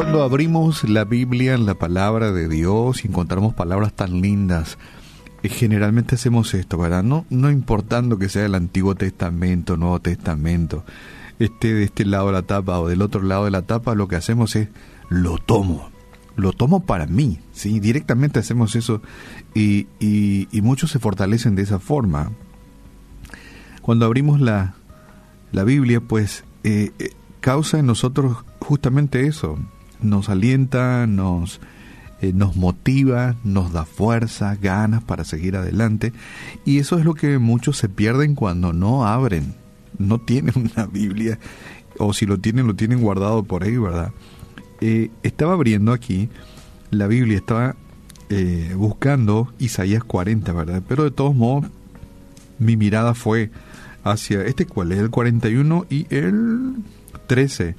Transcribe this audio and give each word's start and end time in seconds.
Cuando 0.00 0.22
abrimos 0.22 0.88
la 0.88 1.04
Biblia 1.04 1.52
en 1.52 1.66
la 1.66 1.74
palabra 1.74 2.32
de 2.32 2.48
Dios 2.48 3.04
y 3.04 3.08
encontramos 3.08 3.52
palabras 3.52 3.92
tan 3.92 4.22
lindas, 4.22 4.78
eh, 5.42 5.50
generalmente 5.50 6.14
hacemos 6.14 6.54
esto, 6.54 6.78
¿verdad? 6.78 7.02
No, 7.02 7.26
no 7.28 7.50
importando 7.50 8.16
que 8.16 8.30
sea 8.30 8.46
el 8.46 8.54
Antiguo 8.54 8.94
Testamento, 8.94 9.76
Nuevo 9.76 10.00
Testamento, 10.00 10.84
esté 11.38 11.74
de 11.74 11.84
este 11.84 12.06
lado 12.06 12.28
de 12.28 12.32
la 12.32 12.42
tapa 12.44 12.80
o 12.80 12.88
del 12.88 13.02
otro 13.02 13.20
lado 13.20 13.44
de 13.44 13.50
la 13.50 13.60
tapa, 13.60 13.94
lo 13.94 14.08
que 14.08 14.16
hacemos 14.16 14.56
es 14.56 14.70
lo 15.10 15.36
tomo, 15.36 15.90
lo 16.34 16.54
tomo 16.54 16.86
para 16.86 17.06
mí, 17.06 17.38
¿sí? 17.52 17.78
Directamente 17.78 18.38
hacemos 18.38 18.76
eso 18.76 19.02
y, 19.54 19.86
muchos 20.62 20.92
se 20.92 20.98
fortalecen 20.98 21.56
de 21.56 21.62
esa 21.62 21.78
forma. 21.78 22.32
Cuando 23.82 24.06
abrimos 24.06 24.40
la, 24.40 24.72
la 25.52 25.62
Biblia, 25.64 26.00
pues 26.00 26.44
eh, 26.64 26.90
eh, 26.98 27.10
causa 27.40 27.78
en 27.78 27.84
nosotros 27.84 28.46
justamente 28.60 29.26
eso, 29.26 29.58
nos 30.02 30.28
alienta, 30.28 31.06
nos, 31.06 31.60
eh, 32.20 32.32
nos 32.34 32.56
motiva, 32.56 33.36
nos 33.44 33.72
da 33.72 33.84
fuerza, 33.84 34.56
ganas 34.56 35.02
para 35.02 35.24
seguir 35.24 35.56
adelante. 35.56 36.12
Y 36.64 36.78
eso 36.78 36.98
es 36.98 37.04
lo 37.04 37.14
que 37.14 37.38
muchos 37.38 37.76
se 37.76 37.88
pierden 37.88 38.34
cuando 38.34 38.72
no 38.72 39.06
abren, 39.06 39.54
no 39.98 40.20
tienen 40.20 40.54
una 40.74 40.86
Biblia, 40.86 41.38
o 41.98 42.12
si 42.12 42.26
lo 42.26 42.38
tienen, 42.38 42.66
lo 42.66 42.74
tienen 42.74 43.00
guardado 43.00 43.42
por 43.42 43.64
ahí, 43.64 43.76
¿verdad? 43.76 44.12
Eh, 44.80 45.10
estaba 45.22 45.52
abriendo 45.52 45.92
aquí 45.92 46.28
la 46.90 47.06
Biblia, 47.06 47.36
estaba 47.36 47.76
eh, 48.30 48.74
buscando 48.76 49.52
Isaías 49.58 50.04
40, 50.04 50.52
¿verdad? 50.52 50.82
Pero 50.86 51.04
de 51.04 51.10
todos 51.10 51.34
modos, 51.34 51.70
mi 52.58 52.76
mirada 52.76 53.14
fue 53.14 53.50
hacia 54.04 54.42
este 54.44 54.66
cual 54.66 54.92
es 54.92 54.98
el 54.98 55.10
41 55.10 55.86
y 55.90 56.06
el 56.10 56.76
13 57.26 57.74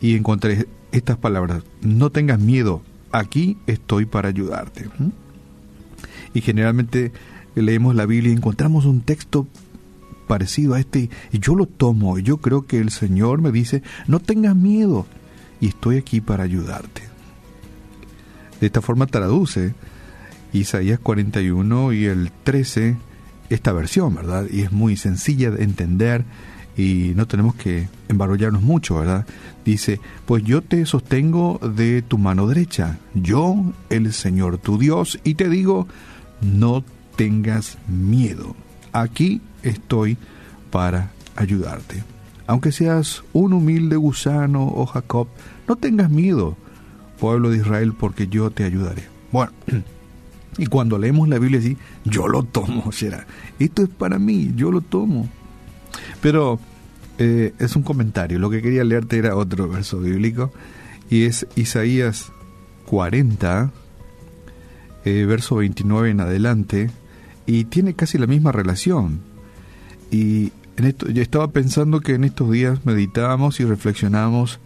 y 0.00 0.16
encontré 0.16 0.66
estas 0.92 1.16
palabras, 1.16 1.62
no 1.82 2.10
tengas 2.10 2.38
miedo, 2.38 2.82
aquí 3.12 3.58
estoy 3.66 4.06
para 4.06 4.28
ayudarte. 4.28 4.88
Y 6.34 6.40
generalmente 6.40 7.12
leemos 7.54 7.94
la 7.94 8.06
Biblia 8.06 8.32
y 8.32 8.36
encontramos 8.36 8.84
un 8.84 9.00
texto 9.00 9.46
parecido 10.26 10.74
a 10.74 10.80
este 10.80 11.10
y 11.32 11.40
yo 11.40 11.56
lo 11.56 11.66
tomo 11.66 12.16
yo 12.20 12.36
creo 12.36 12.64
que 12.64 12.78
el 12.78 12.90
Señor 12.90 13.40
me 13.40 13.50
dice, 13.50 13.82
no 14.06 14.20
tengas 14.20 14.54
miedo 14.54 15.06
y 15.60 15.68
estoy 15.68 15.96
aquí 15.96 16.20
para 16.20 16.44
ayudarte. 16.44 17.02
De 18.60 18.66
esta 18.66 18.80
forma 18.80 19.06
traduce 19.06 19.74
Isaías 20.52 21.00
41 21.00 21.92
y 21.92 22.04
el 22.04 22.30
13 22.44 22.96
esta 23.48 23.72
versión, 23.72 24.14
¿verdad? 24.14 24.46
Y 24.50 24.60
es 24.62 24.70
muy 24.70 24.96
sencilla 24.96 25.50
de 25.50 25.64
entender 25.64 26.24
y 26.80 27.12
no 27.14 27.26
tenemos 27.26 27.54
que 27.56 27.88
embarollarnos 28.08 28.62
mucho, 28.62 28.96
¿verdad? 28.96 29.26
Dice, 29.66 30.00
pues 30.24 30.42
yo 30.44 30.62
te 30.62 30.86
sostengo 30.86 31.60
de 31.62 32.00
tu 32.00 32.16
mano 32.16 32.46
derecha, 32.46 32.98
yo, 33.12 33.54
el 33.90 34.14
Señor 34.14 34.56
tu 34.56 34.78
Dios, 34.78 35.20
y 35.22 35.34
te 35.34 35.50
digo, 35.50 35.86
no 36.40 36.82
tengas 37.16 37.76
miedo. 37.86 38.56
Aquí 38.92 39.42
estoy 39.62 40.16
para 40.70 41.10
ayudarte. 41.36 42.02
Aunque 42.46 42.72
seas 42.72 43.24
un 43.34 43.52
humilde 43.52 43.96
gusano 43.96 44.64
o 44.64 44.82
oh 44.82 44.86
Jacob, 44.86 45.28
no 45.68 45.76
tengas 45.76 46.08
miedo, 46.10 46.56
pueblo 47.18 47.50
de 47.50 47.58
Israel, 47.58 47.92
porque 47.92 48.26
yo 48.26 48.50
te 48.50 48.64
ayudaré. 48.64 49.02
Bueno, 49.32 49.52
y 50.56 50.64
cuando 50.64 50.96
leemos 50.96 51.28
la 51.28 51.38
Biblia 51.38 51.60
así, 51.60 51.76
yo 52.06 52.26
lo 52.26 52.42
tomo, 52.42 52.90
será. 52.90 53.26
Esto 53.58 53.82
es 53.82 53.90
para 53.90 54.18
mí, 54.18 54.52
yo 54.56 54.72
lo 54.72 54.80
tomo. 54.80 55.28
Pero 56.20 56.58
eh, 57.20 57.52
es 57.58 57.76
un 57.76 57.82
comentario. 57.82 58.38
Lo 58.38 58.48
que 58.48 58.62
quería 58.62 58.82
leerte 58.82 59.18
era 59.18 59.36
otro 59.36 59.68
verso 59.68 60.00
bíblico 60.00 60.50
y 61.10 61.24
es 61.24 61.46
Isaías 61.54 62.32
40, 62.86 63.70
eh, 65.04 65.24
verso 65.28 65.56
29 65.56 66.10
en 66.10 66.20
adelante, 66.20 66.90
y 67.44 67.64
tiene 67.64 67.92
casi 67.92 68.16
la 68.16 68.26
misma 68.26 68.52
relación. 68.52 69.20
Y 70.10 70.50
en 70.78 70.86
esto, 70.86 71.10
yo 71.10 71.20
estaba 71.20 71.48
pensando 71.48 72.00
que 72.00 72.14
en 72.14 72.24
estos 72.24 72.50
días 72.50 72.86
meditábamos 72.86 73.60
y 73.60 73.66
reflexionábamos 73.66 74.58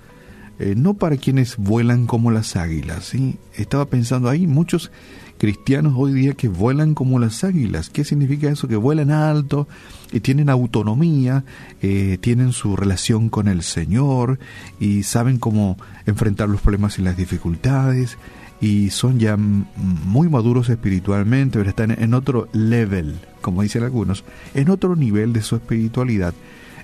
eh, 0.60 0.74
no 0.76 0.94
para 0.94 1.16
quienes 1.16 1.56
vuelan 1.56 2.06
como 2.06 2.30
las 2.30 2.54
águilas, 2.54 3.06
¿sí? 3.06 3.36
Estaba 3.56 3.86
pensando, 3.86 4.28
hay 4.28 4.46
muchos 4.46 4.92
cristianos 5.38 5.94
hoy 5.96 6.12
día 6.12 6.34
que 6.34 6.48
vuelan 6.48 6.94
como 6.94 7.18
las 7.18 7.44
águilas. 7.44 7.90
¿Qué 7.90 8.04
significa 8.04 8.50
eso? 8.50 8.68
Que 8.68 8.76
vuelan 8.76 9.10
alto 9.10 9.68
y 10.12 10.20
tienen 10.20 10.48
autonomía, 10.48 11.44
eh, 11.82 12.18
tienen 12.20 12.52
su 12.52 12.76
relación 12.76 13.28
con 13.28 13.48
el 13.48 13.62
Señor 13.62 14.38
y 14.78 15.02
saben 15.02 15.38
cómo 15.38 15.76
enfrentar 16.06 16.48
los 16.48 16.60
problemas 16.60 16.98
y 16.98 17.02
las 17.02 17.16
dificultades 17.16 18.16
y 18.60 18.90
son 18.90 19.18
ya 19.18 19.36
muy 19.36 20.28
maduros 20.28 20.68
espiritualmente, 20.68 21.58
pero 21.58 21.68
están 21.68 21.90
en 21.90 22.14
otro 22.14 22.48
level, 22.52 23.16
como 23.40 23.62
dicen 23.62 23.82
algunos, 23.82 24.24
en 24.54 24.70
otro 24.70 24.96
nivel 24.96 25.32
de 25.32 25.42
su 25.42 25.56
espiritualidad. 25.56 26.32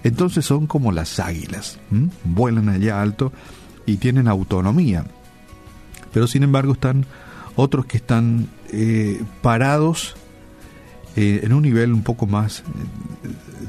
Entonces 0.03 0.45
son 0.45 0.67
como 0.67 0.93
las 0.93 1.21
águilas, 1.21 1.79
vuelan 2.25 2.69
allá 2.69 3.01
alto 3.01 3.33
y 3.87 3.97
tienen 3.97 4.29
autonomía, 4.29 5.05
pero 6.13 6.27
sin 6.27 6.43
embargo 6.43 6.73
están 6.73 7.07
otros 7.57 7.87
que 7.87 7.97
están 7.97 8.49
eh, 8.73 9.23
parados 9.43 10.15
eh, 11.17 11.41
en 11.43 11.53
un 11.53 11.63
nivel 11.63 11.93
un 11.93 12.03
poco 12.03 12.27
más 12.27 12.61
eh, 12.61 12.63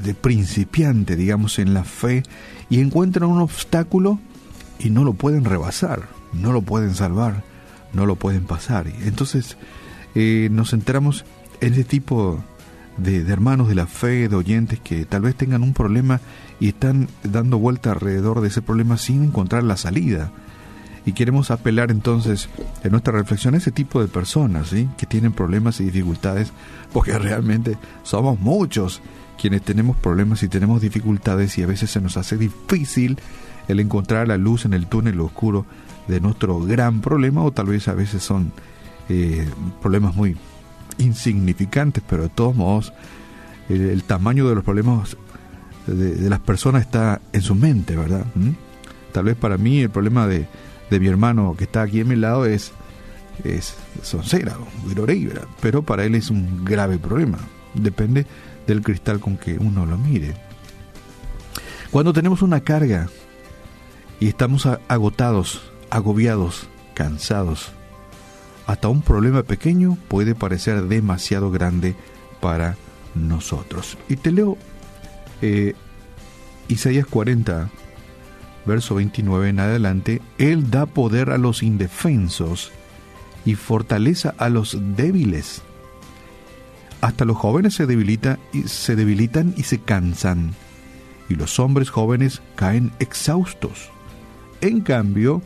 de 0.04 0.14
principiante, 0.14 1.16
digamos, 1.16 1.58
en 1.58 1.74
la 1.74 1.84
fe, 1.84 2.22
y 2.70 2.80
encuentran 2.80 3.28
un 3.30 3.40
obstáculo 3.40 4.18
y 4.78 4.90
no 4.90 5.04
lo 5.04 5.14
pueden 5.14 5.44
rebasar, 5.44 6.08
no 6.32 6.52
lo 6.52 6.62
pueden 6.62 6.94
salvar, 6.94 7.44
no 7.92 8.06
lo 8.06 8.16
pueden 8.16 8.44
pasar. 8.44 8.86
Entonces 9.04 9.56
nos 10.14 10.72
enteramos 10.74 11.24
en 11.60 11.72
ese 11.72 11.84
tipo 11.84 12.42
de, 12.98 13.24
de, 13.24 13.32
hermanos 13.32 13.68
de 13.68 13.74
la 13.74 13.86
fe, 13.86 14.28
de 14.28 14.36
oyentes 14.36 14.80
que 14.80 15.04
tal 15.04 15.22
vez 15.22 15.34
tengan 15.36 15.62
un 15.62 15.72
problema 15.72 16.20
y 16.60 16.68
están 16.68 17.08
dando 17.22 17.58
vuelta 17.58 17.92
alrededor 17.92 18.40
de 18.40 18.48
ese 18.48 18.62
problema 18.62 18.98
sin 18.98 19.24
encontrar 19.24 19.62
la 19.62 19.76
salida. 19.76 20.32
Y 21.04 21.12
queremos 21.12 21.50
apelar 21.50 21.90
entonces 21.90 22.48
en 22.84 22.92
nuestra 22.92 23.12
reflexión 23.12 23.54
a 23.54 23.58
ese 23.58 23.72
tipo 23.72 24.00
de 24.00 24.08
personas 24.08 24.68
¿sí? 24.68 24.88
que 24.96 25.06
tienen 25.06 25.32
problemas 25.32 25.80
y 25.80 25.84
dificultades, 25.84 26.52
porque 26.92 27.18
realmente 27.18 27.76
somos 28.04 28.38
muchos 28.38 29.00
quienes 29.40 29.62
tenemos 29.62 29.96
problemas 29.96 30.42
y 30.44 30.48
tenemos 30.48 30.80
dificultades 30.80 31.58
y 31.58 31.62
a 31.62 31.66
veces 31.66 31.90
se 31.90 32.00
nos 32.00 32.16
hace 32.16 32.36
difícil 32.36 33.18
el 33.66 33.80
encontrar 33.80 34.28
la 34.28 34.36
luz 34.36 34.64
en 34.64 34.74
el 34.74 34.86
túnel 34.86 35.20
oscuro 35.20 35.66
de 36.06 36.20
nuestro 36.20 36.60
gran 36.60 37.00
problema 37.00 37.42
o 37.42 37.50
tal 37.52 37.66
vez 37.66 37.88
a 37.88 37.94
veces 37.94 38.22
son 38.22 38.52
eh, 39.08 39.48
problemas 39.80 40.14
muy 40.14 40.36
insignificantes, 40.98 42.02
pero 42.08 42.24
de 42.24 42.28
todos 42.28 42.54
modos 42.54 42.92
el, 43.68 44.02
tamaño 44.04 44.48
de 44.48 44.54
los 44.54 44.64
problemas 44.64 45.16
de, 45.86 46.28
las 46.28 46.40
personas 46.40 46.82
está 46.82 47.20
en 47.32 47.42
su 47.42 47.54
mente, 47.54 47.96
¿verdad? 47.96 48.24
¿Mm? 48.34 48.50
Tal 49.12 49.24
vez 49.24 49.36
para 49.36 49.58
mí 49.58 49.80
el 49.80 49.90
problema 49.90 50.26
de, 50.26 50.46
de 50.92 51.00
mi 51.00 51.08
hermano 51.08 51.54
que 51.56 51.64
está 51.64 51.82
aquí 51.82 52.02
a 52.02 52.04
mi 52.04 52.16
lado 52.16 52.44
es, 52.44 52.70
es 53.44 53.74
soncera, 54.02 54.56
pero 55.60 55.82
para 55.82 56.04
él 56.04 56.14
es 56.14 56.28
un 56.30 56.64
grave 56.64 56.98
problema. 56.98 57.38
Depende 57.72 58.26
del 58.66 58.82
cristal 58.82 59.18
con 59.18 59.38
que 59.38 59.56
uno 59.58 59.86
lo 59.86 59.96
mire. 59.96 60.34
Cuando 61.90 62.12
tenemos 62.12 62.42
una 62.42 62.60
carga 62.60 63.08
y 64.20 64.28
estamos 64.28 64.68
agotados, 64.86 65.62
agobiados, 65.88 66.68
cansados, 66.94 67.72
hasta 68.66 68.88
un 68.88 69.00
problema 69.00 69.42
pequeño 69.44 69.96
puede 70.08 70.34
parecer 70.34 70.82
demasiado 70.88 71.50
grande 71.50 71.96
para 72.40 72.76
nosotros. 73.14 73.96
Y 74.10 74.16
te 74.16 74.30
leo 74.30 74.58
eh, 75.40 75.74
Isaías 76.68 77.06
40, 77.06 77.70
verso 78.66 78.94
29 78.96 79.48
en 79.48 79.60
adelante, 79.60 80.22
Él 80.38 80.70
da 80.70 80.86
poder 80.86 81.30
a 81.30 81.38
los 81.38 81.62
indefensos 81.62 82.72
y 83.44 83.54
fortaleza 83.54 84.34
a 84.38 84.48
los 84.48 84.78
débiles. 84.96 85.62
Hasta 87.00 87.24
los 87.24 87.36
jóvenes 87.36 87.74
se, 87.74 87.86
debilita 87.86 88.38
y 88.52 88.62
se 88.68 88.94
debilitan 88.94 89.54
y 89.56 89.64
se 89.64 89.78
cansan, 89.78 90.54
y 91.28 91.34
los 91.34 91.58
hombres 91.58 91.90
jóvenes 91.90 92.42
caen 92.54 92.92
exhaustos. 93.00 93.90
En 94.60 94.80
cambio, 94.80 95.42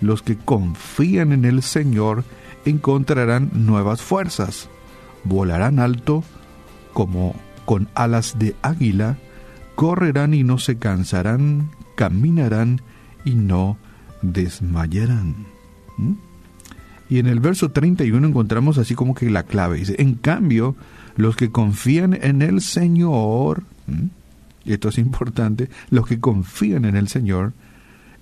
los 0.00 0.22
que 0.22 0.36
confían 0.36 1.32
en 1.32 1.44
el 1.44 1.62
Señor 1.62 2.24
encontrarán 2.64 3.50
nuevas 3.52 4.02
fuerzas, 4.02 4.68
volarán 5.24 5.80
alto 5.80 6.22
como 6.92 7.34
con 7.64 7.88
alas 7.94 8.38
de 8.38 8.54
águila, 8.62 9.18
correrán 9.74 10.34
y 10.34 10.44
no 10.44 10.58
se 10.58 10.78
cansarán, 10.78 11.70
caminarán 12.00 12.80
y 13.26 13.34
no 13.34 13.76
desmayarán. 14.22 15.34
¿Mm? 15.98 16.14
Y 17.10 17.18
en 17.18 17.26
el 17.26 17.40
verso 17.40 17.72
31 17.72 18.26
encontramos 18.26 18.78
así 18.78 18.94
como 18.94 19.14
que 19.14 19.28
la 19.28 19.42
clave. 19.42 19.76
Dice, 19.76 19.96
en 19.98 20.14
cambio, 20.14 20.76
los 21.16 21.36
que 21.36 21.50
confían 21.50 22.14
en 22.14 22.40
el 22.40 22.62
Señor, 22.62 23.64
y 24.64 24.72
esto 24.72 24.88
es 24.88 24.96
importante, 24.96 25.68
los 25.90 26.06
que 26.06 26.20
confían 26.20 26.86
en 26.86 26.96
el 26.96 27.08
Señor, 27.08 27.52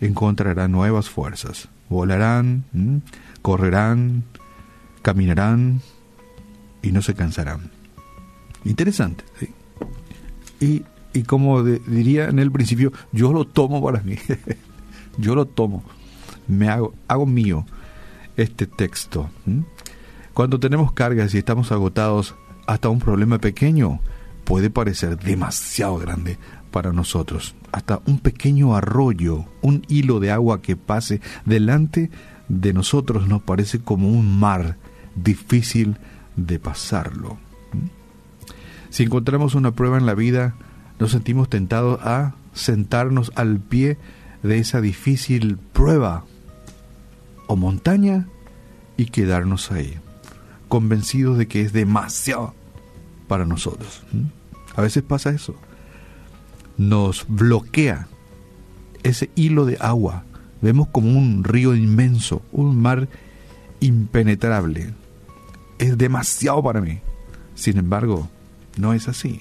encontrarán 0.00 0.72
nuevas 0.72 1.08
fuerzas. 1.08 1.68
Volarán, 1.88 2.64
correrán, 3.42 4.24
caminarán 5.02 5.82
y 6.82 6.90
no 6.90 7.00
se 7.00 7.14
cansarán. 7.14 7.70
Interesante. 8.64 9.22
Y, 10.58 10.82
y, 11.12 11.22
como 11.22 11.62
diría 11.62 12.28
en 12.28 12.38
el 12.38 12.52
principio, 12.52 12.92
yo 13.12 13.32
lo 13.32 13.46
tomo 13.46 13.82
para 13.82 14.00
mí. 14.02 14.16
yo 15.18 15.34
lo 15.34 15.46
tomo. 15.46 15.82
Me 16.46 16.68
hago, 16.68 16.94
hago 17.08 17.26
mío 17.26 17.66
este 18.36 18.66
texto. 18.66 19.28
Cuando 20.32 20.60
tenemos 20.60 20.92
cargas 20.92 21.34
y 21.34 21.38
estamos 21.38 21.72
agotados, 21.72 22.34
hasta 22.66 22.88
un 22.88 23.00
problema 23.00 23.38
pequeño 23.38 24.00
puede 24.44 24.70
parecer 24.70 25.18
demasiado 25.18 25.98
grande 25.98 26.38
para 26.70 26.92
nosotros. 26.92 27.54
Hasta 27.72 28.00
un 28.06 28.18
pequeño 28.18 28.76
arroyo, 28.76 29.44
un 29.62 29.84
hilo 29.88 30.20
de 30.20 30.30
agua 30.30 30.62
que 30.62 30.76
pase 30.76 31.20
delante 31.44 32.10
de 32.48 32.72
nosotros 32.72 33.28
nos 33.28 33.42
parece 33.42 33.80
como 33.80 34.08
un 34.08 34.38
mar 34.38 34.76
difícil 35.14 35.96
de 36.36 36.58
pasarlo. 36.58 37.38
Si 38.90 39.02
encontramos 39.02 39.54
una 39.54 39.72
prueba 39.72 39.98
en 39.98 40.06
la 40.06 40.14
vida, 40.14 40.54
nos 40.98 41.12
sentimos 41.12 41.48
tentados 41.48 42.00
a 42.02 42.34
sentarnos 42.52 43.32
al 43.34 43.60
pie 43.60 43.98
de 44.42 44.58
esa 44.58 44.80
difícil 44.80 45.58
prueba 45.72 46.24
o 47.46 47.56
montaña 47.56 48.26
y 48.96 49.06
quedarnos 49.06 49.70
ahí, 49.70 49.94
convencidos 50.68 51.38
de 51.38 51.46
que 51.46 51.62
es 51.62 51.72
demasiado 51.72 52.54
para 53.28 53.46
nosotros. 53.46 54.02
A 54.74 54.82
veces 54.82 55.02
pasa 55.02 55.30
eso. 55.30 55.54
Nos 56.76 57.26
bloquea 57.28 58.08
ese 59.02 59.30
hilo 59.34 59.64
de 59.64 59.76
agua. 59.80 60.24
Vemos 60.60 60.88
como 60.88 61.16
un 61.16 61.44
río 61.44 61.74
inmenso, 61.74 62.42
un 62.52 62.80
mar 62.80 63.08
impenetrable. 63.80 64.92
Es 65.78 65.96
demasiado 65.96 66.62
para 66.62 66.80
mí. 66.80 67.00
Sin 67.54 67.78
embargo, 67.78 68.28
no 68.76 68.92
es 68.92 69.08
así. 69.08 69.40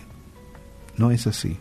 No 0.97 1.11
es 1.11 1.27
así. 1.27 1.57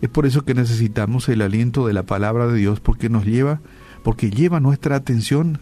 Es 0.00 0.08
por 0.08 0.26
eso 0.26 0.44
que 0.44 0.54
necesitamos 0.54 1.28
el 1.28 1.42
aliento 1.42 1.86
de 1.86 1.92
la 1.92 2.04
palabra 2.04 2.46
de 2.46 2.56
Dios 2.56 2.80
porque 2.80 3.08
nos 3.08 3.26
lleva 3.26 3.60
porque 4.02 4.30
lleva 4.30 4.60
nuestra 4.60 4.96
atención 4.96 5.58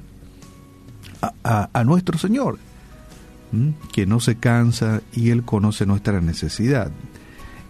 a, 1.43 1.85
nuestro 1.85 2.19
Señor, 2.19 2.59
que 3.93 4.07
no 4.07 4.21
se 4.21 4.37
cansa 4.37 5.03
y 5.13 5.31
Él 5.31 5.43
conoce 5.43 5.87
nuestra 5.87 6.21
necesidad. 6.21 6.91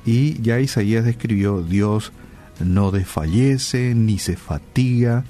Y 0.05 0.40
ya 0.43 0.60
Isaías 0.60 1.05
describió, 1.05 1.62
Dios 1.62 2.12
no 2.61 2.90
desfallece 2.90 3.94
ni 3.94 4.19
se 4.19 4.37
fatiga, 4.37 5.25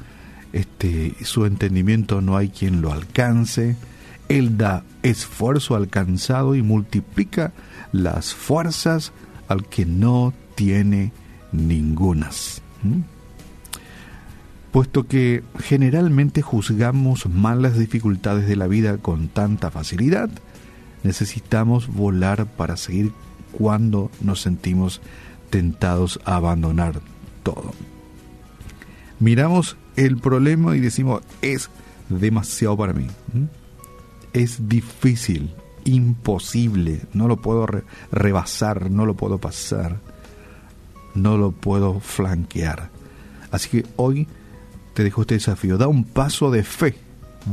este, 0.53 1.15
su 1.23 1.47
entendimiento 1.47 2.21
no 2.21 2.37
hay 2.37 2.49
quien 2.49 2.81
lo 2.81 2.93
alcance, 2.93 3.77
Él 4.29 4.57
da 4.57 4.83
esfuerzo 5.03 5.77
alcanzado 5.77 6.55
y 6.55 6.63
multiplica 6.63 7.53
las 7.93 8.35
fuerzas 8.35 9.13
al 9.49 9.67
que 9.67 9.87
no 9.87 10.33
tiene 10.55 11.13
ningunas 11.53 12.63
puesto 14.71 15.07
que 15.07 15.43
generalmente 15.59 16.43
juzgamos 16.43 17.27
mal 17.27 17.63
las 17.63 17.79
dificultades 17.79 18.47
de 18.47 18.57
la 18.57 18.67
vida 18.67 18.99
con 18.99 19.29
tanta 19.29 19.71
facilidad, 19.71 20.31
necesitamos 21.03 21.89
volar 21.89 22.47
para 22.47 22.77
seguir 22.77 23.13
cuando 23.53 24.11
nos 24.21 24.41
sentimos 24.41 25.01
tentados 25.51 26.21
a 26.25 26.37
abandonar 26.37 27.01
todo. 27.43 27.73
Miramos 29.21 29.77
el 29.97 30.19
problema 30.19 30.77
y 30.77 30.81
decimos, 30.81 31.23
es 31.43 31.71
demasiado 32.09 32.77
para 32.77 32.93
mí. 32.93 33.07
Es 34.33 34.69
difícil, 34.69 35.51
imposible, 35.89 37.03
no 37.13 37.29
lo 37.29 37.37
puedo 37.37 37.67
rebasar, 38.13 38.91
no 38.91 39.07
lo 39.07 39.15
puedo 39.15 39.39
pasar, 39.39 40.01
no 41.15 41.37
lo 41.37 41.53
puedo 41.53 42.01
flanquear. 42.01 42.91
Así 43.51 43.69
que 43.69 43.87
hoy 43.97 44.29
te 44.95 45.05
dejo 45.05 45.23
este 45.23 45.35
desafío. 45.35 45.79
Da 45.79 45.89
un 45.89 46.05
paso 46.05 46.51
de 46.51 46.65
fe. 46.65 46.97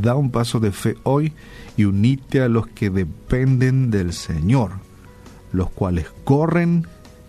Da 0.01 0.15
un 0.15 0.31
paso 0.31 0.59
de 0.59 0.71
fe 0.71 0.95
hoy 1.03 1.33
y 1.77 1.85
unite 1.85 2.41
a 2.41 2.49
los 2.49 2.67
que 2.67 2.89
dependen 2.89 3.91
del 3.91 4.13
Señor, 4.13 4.71
los 5.53 5.69
cuales 5.69 6.07
corren 6.23 6.87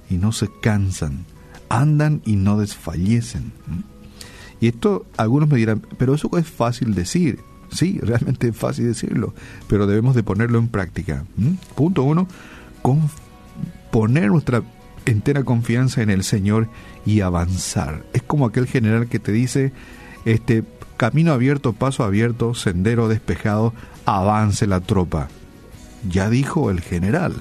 y 0.09 0.17
no 0.17 0.33
se 0.33 0.49
cansan, 0.63 1.27
andan 1.69 2.23
y 2.25 2.37
no 2.37 2.59
desfallecen. 2.59 3.53
Y 4.61 4.69
esto 4.69 5.07
algunos 5.17 5.49
me 5.49 5.59
dirán, 5.59 5.83
pero 5.99 6.15
eso 6.15 6.31
es 6.39 6.49
fácil 6.49 6.95
decir. 6.95 7.41
Sí, 7.77 7.99
realmente 8.03 8.49
es 8.49 8.57
fácil 8.57 8.87
decirlo, 8.87 9.35
pero 9.69 9.87
debemos 9.87 10.15
de 10.15 10.23
ponerlo 10.23 10.59
en 10.59 10.69
práctica. 10.69 11.25
Punto 11.75 12.03
uno, 12.03 12.27
poner 13.91 14.29
nuestra 14.29 14.63
entera 15.05 15.45
confianza 15.45 16.03
en 16.03 16.11
el 16.11 16.25
Señor 16.25 16.69
y 17.05 17.21
avanzar. 17.21 18.05
Es 18.13 18.23
como 18.23 18.47
aquel 18.47 18.67
general 18.67 19.09
que 19.09 19.19
te 19.19 19.33
dice, 19.33 19.73
este 20.25 20.65
camino 20.97 21.33
abierto, 21.33 21.73
paso 21.73 22.05
abierto, 22.05 22.55
sendero 22.55 23.09
despejado, 23.09 23.73
avance 24.05 24.67
la 24.67 24.81
tropa. 24.81 25.29
Ya 26.09 26.29
dijo 26.29 26.71
el 26.71 26.81
general. 26.81 27.35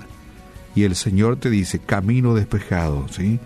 Y 0.75 0.83
el 0.83 0.95
Señor 0.95 1.37
te 1.37 1.49
dice, 1.49 1.79
camino 1.79 2.35
despejado, 2.35 3.07
¿sí? 3.09 3.39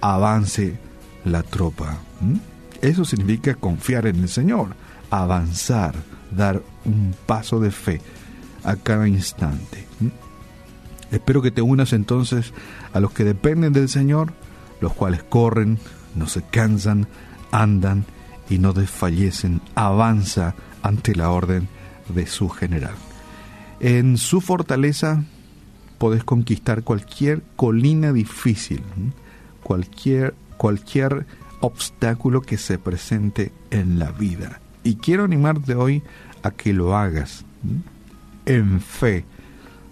Avance 0.00 0.78
la 1.24 1.42
tropa. 1.42 1.98
Eso 2.80 3.04
significa 3.04 3.54
confiar 3.54 4.06
en 4.06 4.16
el 4.16 4.28
Señor, 4.28 4.68
avanzar, 5.10 5.94
dar 6.36 6.62
un 6.84 7.14
paso 7.26 7.60
de 7.60 7.70
fe 7.70 8.00
a 8.64 8.76
cada 8.76 9.08
instante. 9.08 9.86
Espero 11.10 11.42
que 11.42 11.50
te 11.50 11.62
unas 11.62 11.92
entonces 11.92 12.52
a 12.92 13.00
los 13.00 13.12
que 13.12 13.24
dependen 13.24 13.72
del 13.72 13.88
Señor, 13.88 14.32
los 14.80 14.94
cuales 14.94 15.22
corren, 15.22 15.78
no 16.14 16.26
se 16.26 16.42
cansan, 16.42 17.06
andan 17.50 18.04
y 18.48 18.58
no 18.58 18.72
desfallecen, 18.72 19.60
avanza 19.74 20.54
ante 20.82 21.14
la 21.14 21.30
orden 21.30 21.68
de 22.08 22.26
su 22.26 22.48
general. 22.48 22.94
En 23.80 24.16
su 24.16 24.40
fortaleza 24.40 25.24
podés 25.98 26.24
conquistar 26.24 26.82
cualquier 26.82 27.42
colina 27.56 28.12
difícil, 28.12 28.82
cualquier, 29.62 30.34
cualquier 30.56 31.26
obstáculo 31.60 32.42
que 32.42 32.58
se 32.58 32.78
presente 32.78 33.52
en 33.70 33.98
la 33.98 34.10
vida. 34.10 34.60
Y 34.84 34.96
quiero 34.96 35.24
animarte 35.24 35.74
hoy 35.74 36.02
a 36.42 36.50
que 36.50 36.72
lo 36.72 36.96
hagas 36.96 37.44
en 38.46 38.80
fe. 38.80 39.24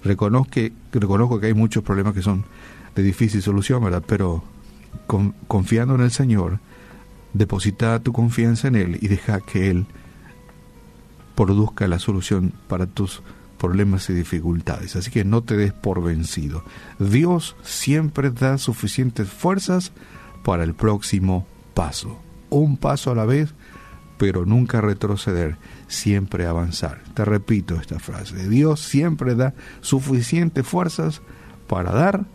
Reconozco 0.03 0.51
que, 0.51 0.73
reconozco 0.93 1.41
que 1.41 1.47
hay 1.47 1.55
muchos 1.55 1.85
problemas 1.85 2.15
que 2.15 2.23
son 2.23 2.45
de 2.95 3.03
difícil 3.03 3.43
solución, 3.43 3.85
¿verdad? 3.85 4.03
Pero 4.07 4.43
confiando 5.47 5.95
en 5.95 6.01
el 6.01 6.11
Señor, 6.11 6.59
Deposita 7.33 8.01
tu 8.01 8.13
confianza 8.13 8.69
en 8.69 8.75
Él 8.75 8.99
y 9.01 9.09
deja 9.09 9.41
que 9.41 9.71
Él 9.71 9.87
produzca 11.37 11.87
la 11.87 11.99
solución 11.99 12.53
para 12.69 12.87
tus 12.87 13.23
problemas 13.57 14.11
y 14.11 14.15
dificultades. 14.15 14.97
Así 14.97 15.11
que 15.11 15.25
no 15.25 15.43
te 15.43 15.57
des 15.57 15.73
por 15.73 16.03
vencido. 16.03 16.65
Dios 16.99 17.57
siempre 17.63 18.31
da 18.31 18.59
suficientes 18.59 19.29
fuerzas 19.29 19.93
para 20.45 20.65
el 20.65 20.75
próximo 20.75 21.47
paso. 21.75 22.21
Un 22.49 22.77
paso 22.77 23.13
a 23.13 23.15
la 23.15 23.27
vez, 23.27 23.55
pero 24.21 24.45
nunca 24.45 24.83
retroceder, 24.83 25.57
siempre 25.89 26.45
avanzar. 26.45 27.01
Te 27.15 27.25
repito 27.25 27.77
esta 27.77 27.99
frase. 27.99 28.51
Dios 28.51 28.81
siempre 28.81 29.35
da 29.35 29.55
suficientes 29.81 30.67
fuerzas 30.67 31.23
para 31.67 31.91
dar 31.91 32.27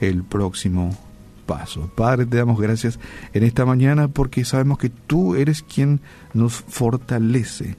el 0.00 0.24
próximo 0.24 0.96
paso. 1.44 1.90
Padre, 1.94 2.24
te 2.24 2.38
damos 2.38 2.58
gracias 2.58 2.98
en 3.34 3.42
esta 3.42 3.66
mañana 3.66 4.08
porque 4.08 4.46
sabemos 4.46 4.78
que 4.78 4.88
tú 4.88 5.34
eres 5.34 5.62
quien 5.62 6.00
nos 6.32 6.54
fortalece 6.54 7.76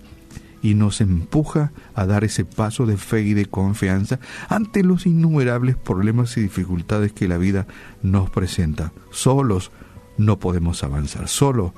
y 0.61 0.75
nos 0.75 1.01
empuja 1.01 1.71
a 1.95 2.05
dar 2.05 2.25
ese 2.25 2.45
paso 2.45 2.85
de 2.85 2.97
fe 2.97 3.23
y 3.23 3.33
de 3.33 3.47
confianza 3.47 4.19
ante 4.49 4.83
los 4.83 5.07
innumerables 5.07 5.77
problemas 5.77 6.37
y 6.37 6.41
dificultades 6.41 7.11
que 7.11 7.27
la 7.27 7.39
vida 7.39 7.65
nos 8.03 8.29
presenta. 8.29 8.93
Solos 9.09 9.71
no 10.19 10.37
podemos 10.37 10.83
avanzar, 10.83 11.27
solo 11.27 11.73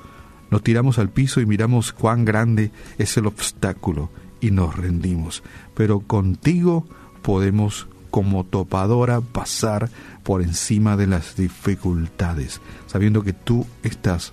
nos 0.50 0.62
tiramos 0.62 0.98
al 0.98 1.10
piso 1.10 1.40
y 1.40 1.46
miramos 1.46 1.92
cuán 1.92 2.24
grande 2.24 2.72
es 2.98 3.16
el 3.16 3.26
obstáculo 3.26 4.10
y 4.40 4.50
nos 4.50 4.76
rendimos. 4.76 5.42
Pero 5.74 6.00
contigo 6.00 6.86
podemos 7.22 7.86
como 8.10 8.44
topadora 8.44 9.20
pasar 9.20 9.88
por 10.22 10.42
encima 10.42 10.96
de 10.96 11.06
las 11.06 11.36
dificultades, 11.36 12.60
sabiendo 12.86 13.22
que 13.22 13.32
tú 13.32 13.66
estás 13.82 14.32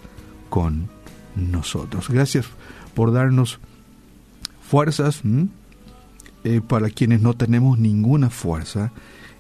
con 0.50 0.89
nosotros. 1.36 2.09
Gracias 2.09 2.47
por 2.95 3.13
darnos 3.13 3.59
fuerzas 4.67 5.21
eh, 6.43 6.62
para 6.67 6.89
quienes 6.89 7.21
no 7.21 7.36
tenemos 7.36 7.77
ninguna 7.77 8.29
fuerza 8.29 8.91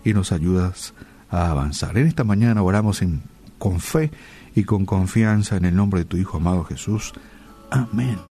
y 0.03 0.13
nos 0.13 0.31
ayudas 0.31 0.93
a 1.29 1.49
avanzar. 1.49 1.97
En 1.97 2.07
esta 2.07 2.23
mañana 2.23 2.61
oramos 2.61 3.01
en, 3.01 3.21
con 3.57 3.79
fe 3.79 4.11
y 4.57 4.63
con 4.63 4.87
confianza 4.87 5.55
en 5.55 5.65
el 5.65 5.75
nombre 5.75 5.99
de 5.99 6.05
tu 6.05 6.17
Hijo 6.17 6.37
amado 6.37 6.63
Jesús. 6.63 7.13
Amén. 7.69 8.17